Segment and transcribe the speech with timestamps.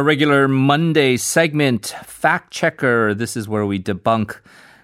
[0.00, 3.12] Our regular Monday segment, Fact Checker.
[3.12, 4.40] This is where we debunk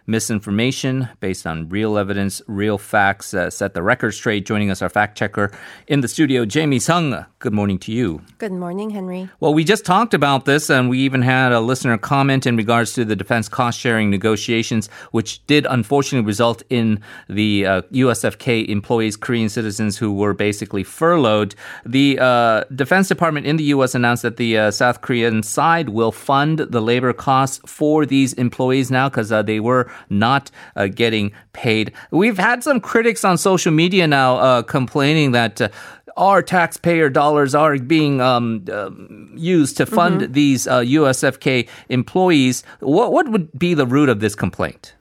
[0.07, 4.47] misinformation based on real evidence, real facts, uh, set the record straight.
[4.47, 5.51] Joining us, our fact checker
[5.87, 7.27] in the studio, Jamie Sung.
[7.39, 8.23] Good morning to you.
[8.39, 9.29] Good morning, Henry.
[9.41, 12.93] Well, we just talked about this, and we even had a listener comment in regards
[12.95, 19.17] to the defense cost sharing negotiations, which did unfortunately result in the uh, USFK employees,
[19.17, 21.55] Korean citizens who were basically furloughed.
[21.85, 23.95] The uh, Defense Department in the U.S.
[23.95, 28.91] announced that the uh, South Korean side will fund the labor costs for these employees
[28.91, 31.93] now because uh, they were not uh, getting paid.
[32.11, 35.69] We've had some critics on social media now uh, complaining that uh,
[36.17, 38.91] our taxpayer dollars are being um, uh,
[39.35, 40.33] used to fund mm-hmm.
[40.33, 42.63] these uh, USFK employees.
[42.81, 44.95] What, what would be the root of this complaint?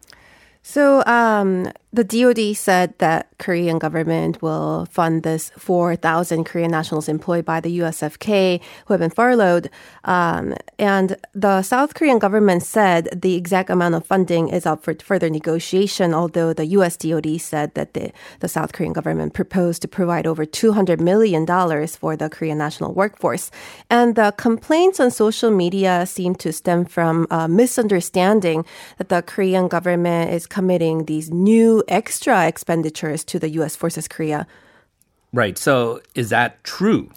[0.61, 7.45] So um, the DoD said that Korean government will fund this 4,000 Korean nationals employed
[7.45, 9.69] by the USFK who have been furloughed.
[10.03, 14.93] Um, and the South Korean government said the exact amount of funding is up for
[14.95, 19.87] further negotiation, although the US DoD said that the, the South Korean government proposed to
[19.87, 21.45] provide over $200 million
[21.87, 23.51] for the Korean national workforce.
[23.89, 28.65] And the complaints on social media seem to stem from a misunderstanding
[28.97, 33.75] that the Korean government is committing these new extra expenditures to the U.S.
[33.75, 34.47] Forces Korea.
[35.33, 35.57] Right.
[35.57, 37.09] So is that true?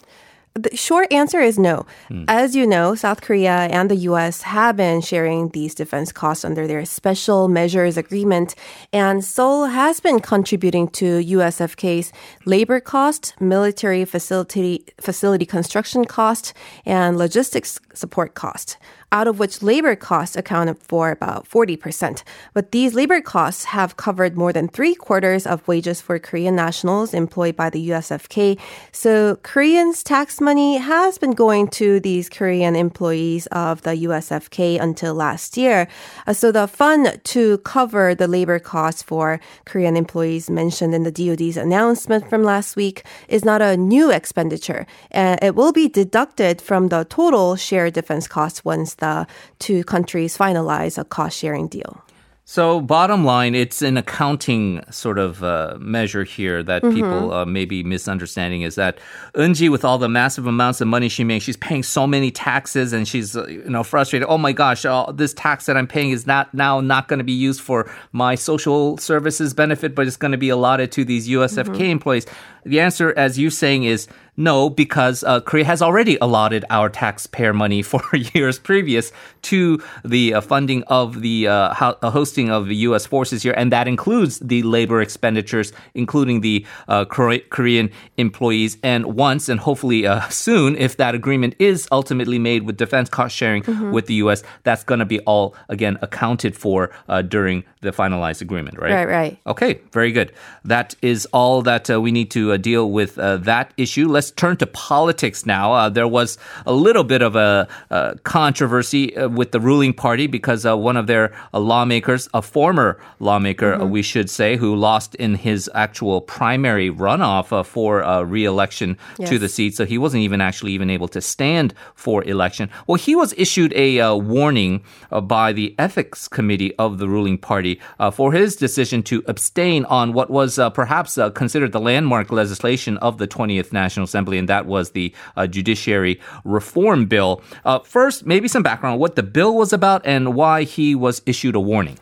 [0.55, 1.87] The short answer is no.
[2.09, 2.25] Hmm.
[2.27, 6.67] As you know, South Korea and the US have been sharing these defense costs under
[6.67, 8.57] their special measures agreement,
[8.93, 12.13] and Seoul has been contributing to USFK's
[12.45, 18.79] labor cost, military facility facility construction cost, and logistics support cost
[19.11, 22.23] out of which labor costs accounted for about 40%.
[22.53, 27.15] But these labor costs have covered more than three quarters of wages for Korean nationals
[27.15, 28.59] employed by the USFK.
[28.93, 35.15] So Koreans' tax money has been going to these Korean employees of the USFK until
[35.15, 35.89] last year.
[36.27, 41.13] Uh, so the fund to cover the labor costs for Korean employees mentioned in the
[41.13, 44.87] DoD's announcement from last week is not a new expenditure.
[45.15, 49.27] Uh, it will be deducted from the total shared defense costs once the
[49.59, 52.03] two countries finalize a cost sharing deal.
[52.51, 56.95] So, bottom line, it's an accounting sort of uh, measure here that mm-hmm.
[56.95, 58.99] people uh, may be misunderstanding is that
[59.35, 62.95] Eunji, with all the massive amounts of money she makes, she's paying so many taxes
[62.95, 64.27] and she's, uh, you know, frustrated.
[64.31, 67.25] Oh my gosh, all this tax that I'm paying is not now not going to
[67.25, 71.29] be used for my social services benefit, but it's going to be allotted to these
[71.29, 71.83] USFK mm-hmm.
[71.83, 72.25] employees.
[72.65, 74.09] The answer, as you're saying, is
[74.39, 78.01] no, because uh, Korea has already allotted our taxpayer money for
[78.35, 79.11] years previous
[79.43, 83.05] to the uh, funding of the uh, ho- uh, hosting of the U.S.
[83.05, 88.79] forces here, and that includes the labor expenditures, including the uh, Korean employees.
[88.85, 93.35] And once, and hopefully uh, soon, if that agreement is ultimately made with defense cost
[93.35, 93.91] sharing mm-hmm.
[93.91, 96.93] with the U.S., that's going to be all again accounted for
[97.29, 98.93] during the finalized agreement, right?
[98.93, 99.39] Right, right.
[99.47, 100.33] Okay, very good.
[100.65, 104.07] That is all that we need to deal with that issue.
[104.09, 105.73] Let's let's turn to politics now.
[105.73, 110.27] Uh, there was a little bit of a, a controversy uh, with the ruling party
[110.27, 113.91] because uh, one of their uh, lawmakers, a former lawmaker, uh, mm-hmm.
[113.91, 117.89] we should say, who lost in his actual primary runoff uh, for
[118.25, 119.29] re-election yes.
[119.29, 122.69] to the seat, so he wasn't even actually even able to stand for election.
[122.87, 124.83] Well, he was issued a warning
[125.23, 127.81] by the ethics committee of the ruling party
[128.13, 133.29] for his decision to abstain on what was perhaps considered the landmark legislation of the
[133.29, 137.41] 20th National Assembly Assembly, and that was the uh, Judiciary Reform Bill.
[137.65, 141.23] Uh, first, maybe some background on what the bill was about and why he was
[141.25, 141.97] issued a warning.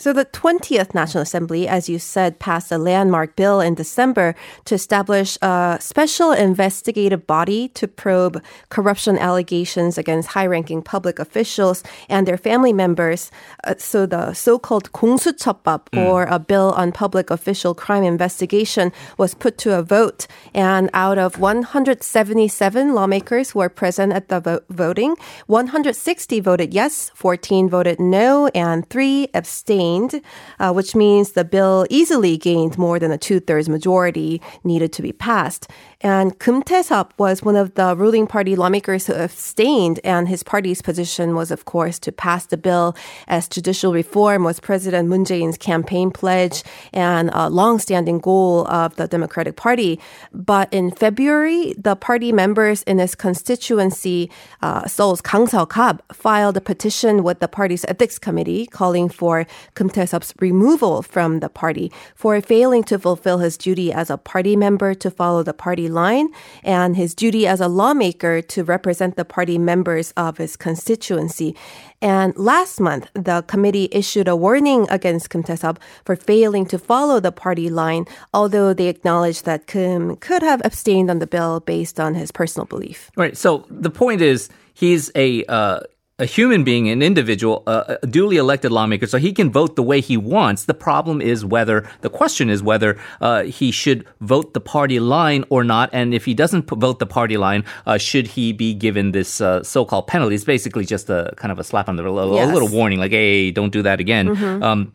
[0.00, 4.74] So the 20th National Assembly, as you said, passed a landmark bill in December to
[4.74, 12.38] establish a special investigative body to probe corruption allegations against high-ranking public officials and their
[12.38, 13.30] family members.
[13.64, 16.06] Uh, so the so-called 공수처법, mm.
[16.06, 20.26] or a bill on public official crime investigation, was put to a vote.
[20.54, 25.16] And out of 177 lawmakers who were present at the vo- voting,
[25.46, 30.21] 160 voted yes, 14 voted no, and three abstained gained,
[30.59, 35.01] uh, which means the bill easily gained more than a two thirds majority needed to
[35.01, 35.63] be passed.
[36.01, 40.81] And Kim Tae-sup was one of the ruling party lawmakers who abstained, and his party's
[40.81, 42.95] position was, of course, to pass the bill
[43.27, 49.07] as judicial reform was President Moon Jae-in's campaign pledge and a long-standing goal of the
[49.07, 49.99] Democratic Party.
[50.31, 54.29] But in February, the party members in his constituency,
[54.61, 59.89] uh, Seoul's Kang Seo-kap, filed a petition with the party's ethics committee calling for Kim
[59.89, 64.93] Tae-sup's removal from the party for failing to fulfill his duty as a party member
[64.95, 66.29] to follow the party line
[66.63, 71.55] and his duty as a lawmaker to represent the party members of his constituency.
[72.01, 77.19] And last month, the committee issued a warning against Kim Tae-sup for failing to follow
[77.19, 81.99] the party line, although they acknowledged that Kim could have abstained on the bill based
[81.99, 83.11] on his personal belief.
[83.15, 83.35] Right.
[83.35, 85.79] So the point is, he's a uh,
[86.17, 89.83] a human being, an individual, uh, a duly elected lawmaker, so he can vote the
[89.83, 90.63] way he wants.
[90.63, 95.43] The problem is whether, the question is whether uh, he should vote the party line
[95.49, 95.89] or not.
[95.91, 99.61] And if he doesn't vote the party line, uh, should he be given this uh,
[99.61, 100.35] so called penalty?
[100.35, 102.49] It's basically just a kind of a slap on the, a, yes.
[102.49, 104.29] a little warning, like, hey, don't do that again.
[104.29, 104.63] Mm-hmm.
[104.63, 104.93] Um,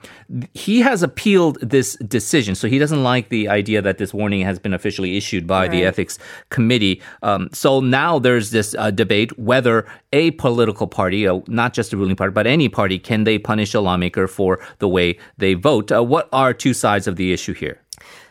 [0.55, 4.59] he has appealed this decision, so he doesn't like the idea that this warning has
[4.59, 5.71] been officially issued by right.
[5.71, 6.19] the ethics
[6.49, 7.03] committee.
[7.23, 11.97] Um, so now there's this uh, debate whether a political party uh, not just the
[11.97, 15.93] ruling party, but any party, can they punish a lawmaker for the way they vote?
[15.93, 17.81] Uh, what are two sides of the issue here?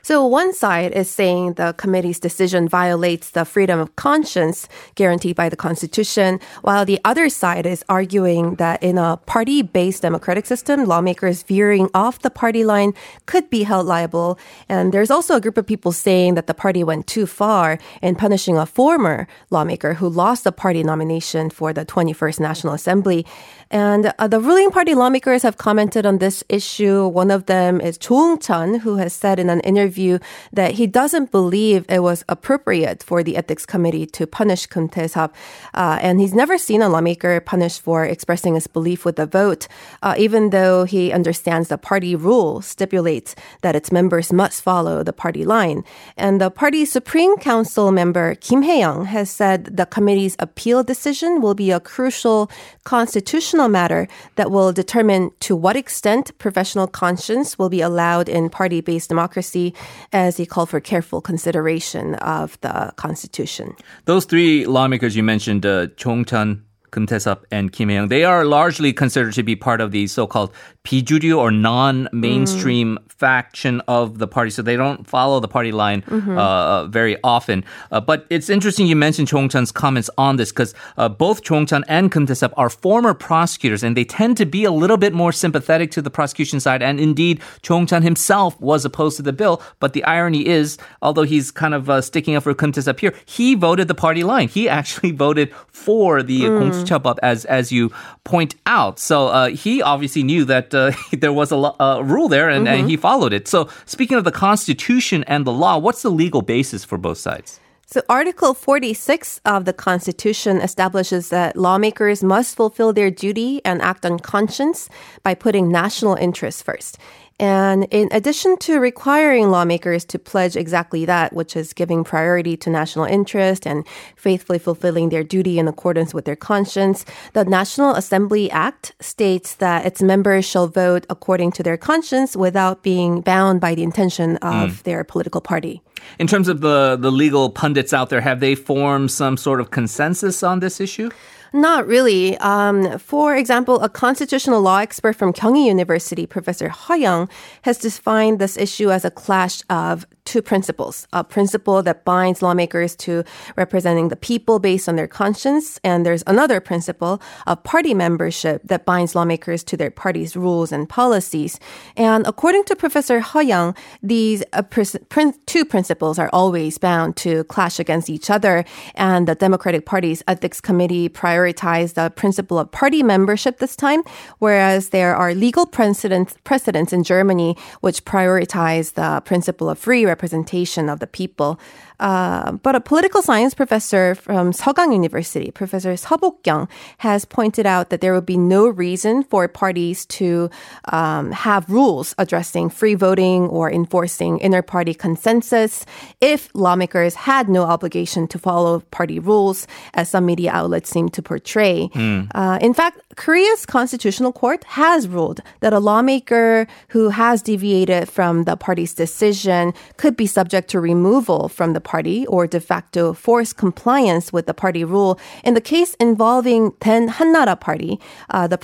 [0.01, 5.49] So one side is saying the committee's decision violates the freedom of conscience guaranteed by
[5.49, 11.43] the Constitution, while the other side is arguing that in a party-based democratic system, lawmakers
[11.43, 12.93] veering off the party line
[13.25, 14.39] could be held liable.
[14.67, 18.15] And there's also a group of people saying that the party went too far in
[18.15, 23.25] punishing a former lawmaker who lost the party nomination for the 21st National Assembly.
[23.71, 27.07] And uh, the ruling party lawmakers have commented on this issue.
[27.07, 30.17] One of them is Cho Ung-chun, who has said in an interview
[30.51, 35.35] that he doesn't believe it was appropriate for the ethics committee to punish Kim Tae-sup.
[35.75, 39.67] Uh, and he's never seen a lawmaker punished for expressing his belief with a vote,
[40.01, 45.13] uh, even though he understands the party rule stipulates that its members must follow the
[45.13, 45.83] party line.
[46.17, 51.53] And the party Supreme Council member Kim Hae-young has said the committee's appeal decision will
[51.53, 52.49] be a crucial
[52.83, 58.49] constitutional constitutional matter that will determine to what extent professional conscience will be allowed in
[58.49, 59.73] party based democracy,
[60.13, 63.75] as he called for careful consideration of the Constitution.
[64.05, 68.07] Those three lawmakers you mentioned, uh, Cho Ung-chun, Kim Tae-sup and Kim Hae-young.
[68.07, 70.53] They are largely considered to be part of the so-called
[70.83, 73.11] 비주류 or non-mainstream mm.
[73.11, 76.37] faction of the party, so they don't follow the party line mm-hmm.
[76.37, 77.63] uh, uh very often.
[77.91, 81.57] Uh, but it's interesting you mentioned Cho Ung-chun's comments on this because uh, both Cho
[81.57, 85.13] Ung-chun and Kim Tae-sup are former prosecutors, and they tend to be a little bit
[85.13, 86.81] more sympathetic to the prosecution side.
[86.81, 89.61] And indeed, Cho Ung-chun himself was opposed to the bill.
[89.79, 93.13] But the irony is, although he's kind of uh, sticking up for Kim Tae-sup here,
[93.25, 94.47] he voted the party line.
[94.47, 96.59] He actually voted for the mm.
[96.83, 96.95] Mm-hmm.
[96.95, 97.91] 공수처법, as as you
[98.23, 98.99] point out.
[98.99, 102.67] So uh, he obviously knew that uh, there was a lo- uh, rule there, and,
[102.67, 102.81] mm-hmm.
[102.81, 103.47] and he followed it.
[103.47, 107.59] So speaking of the Constitution and the law, what's the legal basis for both sides?
[107.91, 114.05] So, Article 46 of the Constitution establishes that lawmakers must fulfill their duty and act
[114.05, 114.89] on conscience
[115.23, 116.99] by putting national interests first.
[117.39, 122.69] And in addition to requiring lawmakers to pledge exactly that, which is giving priority to
[122.69, 128.51] national interest and faithfully fulfilling their duty in accordance with their conscience, the National Assembly
[128.51, 133.73] Act states that its members shall vote according to their conscience without being bound by
[133.73, 134.83] the intention of mm.
[134.83, 135.81] their political party.
[136.17, 139.71] In terms of the, the legal pundits out there, have they formed some sort of
[139.71, 141.09] consensus on this issue?
[141.53, 142.37] Not really.
[142.37, 147.29] Um, for example, a constitutional law expert from Kyunghee University, Professor Young,
[147.63, 152.95] has defined this issue as a clash of two principles a principle that binds lawmakers
[152.95, 153.23] to
[153.55, 158.85] representing the people based on their conscience, and there's another principle of party membership that
[158.85, 161.59] binds lawmakers to their party's rules and policies.
[161.97, 167.79] And according to Professor Young, these uh, pr- two principles are always bound to clash
[167.79, 171.09] against each other, and the Democratic Party's ethics committee
[171.39, 174.03] prioritized the principle of party membership this time,
[174.39, 180.89] whereas there are legal precedents, precedents in Germany which prioritize the principle of free representation
[180.89, 181.59] of the people.
[181.99, 186.69] Uh, but a political science professor from Sogang University, Professor Seobok Young,
[186.99, 190.49] has pointed out that there would be no reason for parties to
[190.85, 195.85] um, have rules addressing free voting or enforcing inter-party consensus
[196.21, 201.21] if lawmakers had no obligation to follow party rules, as some media outlets seem to
[201.29, 201.87] portray.
[201.93, 202.27] Mm.
[202.33, 208.45] Uh, in fact, Korea's constitutional court has ruled that a lawmaker who has deviated from
[208.45, 213.57] the party's decision could be subject to removal from the party or de facto forced
[213.57, 217.99] compliance with the party rule in the case involving then Hannara Party,
[218.31, 218.57] uh, the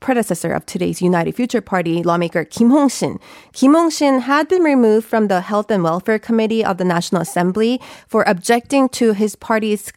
[0.00, 3.20] predecessor of today's United Future Party lawmaker Kim Hong-shin.
[3.52, 7.80] Kim Hong-shin had been removed from the Health and Welfare Committee of the National Assembly
[8.08, 9.92] for objecting to his party's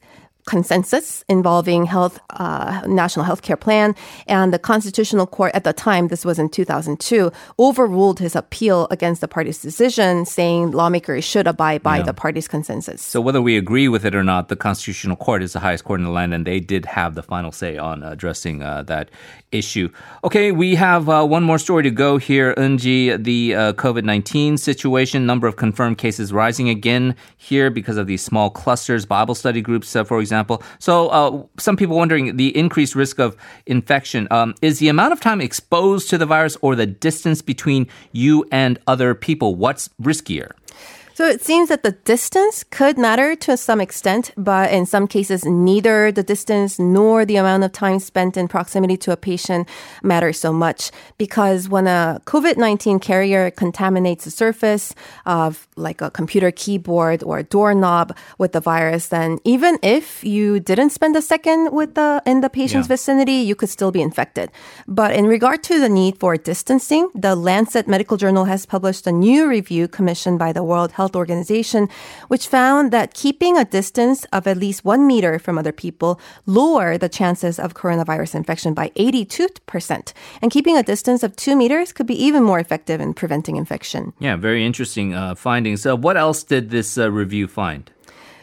[0.46, 3.96] consensus involving health uh, national health care plan.
[4.28, 9.22] And the constitutional court at the time this was in 2002 overruled his appeal against
[9.22, 12.04] the party's decision saying lawmakers should abide by yeah.
[12.04, 13.02] the party's consensus.
[13.02, 16.00] So whether we agree with it or not the constitutional court is the highest court
[16.00, 19.10] in the land and they did have the final say on addressing uh, that
[19.52, 19.90] issue.
[20.24, 22.54] Okay we have uh, one more story to go here.
[22.56, 28.24] Eunji the uh, covid-19 situation number of confirmed cases rising again here because of these
[28.24, 29.06] small clusters.
[29.06, 30.64] Bible study groups uh, for example example.
[30.80, 33.36] So uh, some people wondering the increased risk of
[33.66, 37.88] infection um, is the amount of time exposed to the virus or the distance between
[38.14, 39.56] you and other people.
[39.56, 40.52] What's riskier?
[41.22, 45.46] So it seems that the distance could matter to some extent, but in some cases,
[45.46, 49.70] neither the distance nor the amount of time spent in proximity to a patient
[50.02, 50.90] matters so much.
[51.20, 54.96] Because when a COVID 19 carrier contaminates the surface
[55.28, 60.60] of like a computer keyboard or a doorknob with the virus, then even if you
[60.60, 62.96] didn't spend a second with the in the patient's yeah.
[62.96, 64.50] vicinity, you could still be infected.
[64.88, 69.12] But in regard to the need for distancing, the Lancet Medical Journal has published a
[69.12, 71.90] new review commissioned by the World Health Health Organization,
[72.30, 76.98] which found that keeping a distance of at least one meter from other people lower
[76.98, 80.14] the chances of coronavirus infection by 82%.
[80.42, 84.14] And keeping a distance of two meters could be even more effective in preventing infection.
[84.20, 85.86] Yeah, very interesting uh, findings.
[85.86, 87.92] Uh, what else did this uh, review find?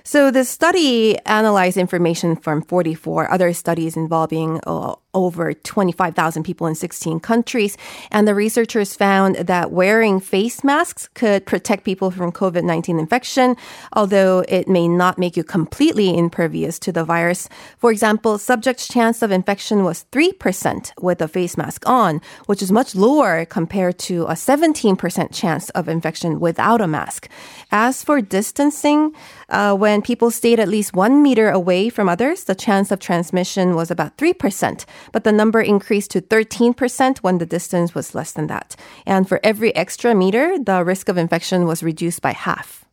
[0.08, 6.74] So the study analyzed information from 44 other studies involving uh, over 25,000 people in
[6.74, 7.76] 16 countries.
[8.10, 13.56] And the researchers found that wearing face masks could protect people from COVID 19 infection,
[13.92, 17.48] although it may not make you completely impervious to the virus.
[17.78, 22.70] For example, subjects' chance of infection was 3% with a face mask on, which is
[22.70, 27.28] much lower compared to a 17% chance of infection without a mask.
[27.72, 29.14] As for distancing,
[29.48, 33.74] uh, when people stayed at least one meter away from others, the chance of transmission
[33.74, 38.46] was about 3% but the number increased to 13% when the distance was less than
[38.48, 38.76] that.
[39.06, 42.84] And for every extra meter, the risk of infection was reduced by half.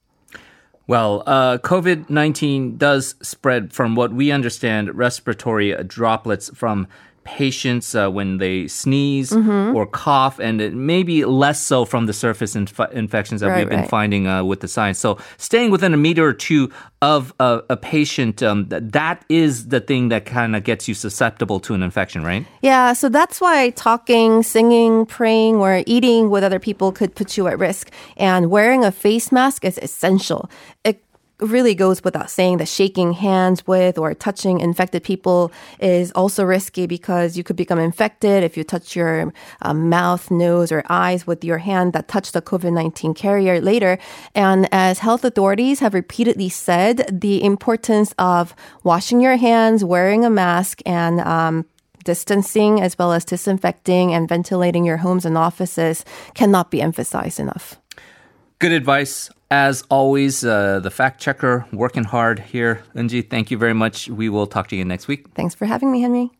[0.87, 6.87] Well, uh, COVID 19 does spread, from what we understand, respiratory droplets from
[7.25, 9.75] patients uh, when they sneeze mm-hmm.
[9.75, 13.69] or cough, and it maybe less so from the surface inf- infections that right, we've
[13.69, 13.89] been right.
[13.89, 14.99] finding uh, with the science.
[14.99, 19.81] So, staying within a meter or two of a, a patient, um, that is the
[19.81, 22.45] thing that kind of gets you susceptible to an infection, right?
[22.61, 27.47] Yeah, so that's why talking, singing, praying, or eating with other people could put you
[27.47, 27.91] at risk.
[28.17, 30.49] And wearing a face mask is essential.
[30.83, 31.04] It
[31.39, 36.87] really goes without saying that shaking hands with or touching infected people is also risky
[36.87, 41.43] because you could become infected if you touch your uh, mouth, nose, or eyes with
[41.43, 43.97] your hand that touched the COVID 19 carrier later.
[44.33, 50.29] And as health authorities have repeatedly said, the importance of washing your hands, wearing a
[50.29, 51.65] mask, and um,
[52.05, 57.75] distancing as well as disinfecting and ventilating your homes and offices cannot be emphasized enough.
[58.59, 59.29] Good advice.
[59.51, 62.83] As always, uh, the fact checker working hard here.
[62.95, 64.09] Eunji, thank you very much.
[64.09, 65.27] We will talk to you next week.
[65.35, 66.31] Thanks for having me, Henry.